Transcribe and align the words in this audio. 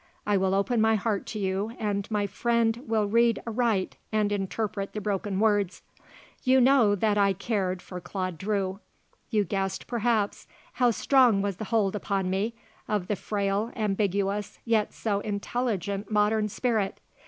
I 0.25 0.35
will 0.35 0.55
open 0.55 0.81
my 0.81 0.95
heart 0.95 1.27
to 1.27 1.37
you 1.37 1.75
and 1.77 2.09
my 2.09 2.25
friend 2.25 2.85
will 2.87 3.05
read 3.05 3.39
aright 3.45 3.97
and 4.11 4.31
interpret 4.31 4.93
the 4.93 4.99
broken 4.99 5.39
words. 5.39 5.83
You 6.43 6.59
know 6.59 6.95
that 6.95 7.19
I 7.19 7.33
cared 7.33 7.83
for 7.83 8.01
Claude 8.01 8.39
Drew; 8.39 8.79
you 9.29 9.43
guessed 9.43 9.85
perhaps 9.85 10.47
how 10.73 10.89
strong 10.89 11.43
was 11.43 11.57
the 11.57 11.65
hold 11.65 11.95
upon 11.95 12.31
me 12.31 12.55
of 12.87 13.05
the 13.07 13.15
frail, 13.15 13.71
ambiguous, 13.75 14.57
yet 14.65 14.91
so 14.91 15.19
intelligent 15.19 16.09
modern 16.09 16.49
spirit. 16.49 16.99